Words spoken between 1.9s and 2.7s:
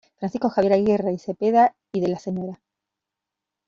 y de la Sra.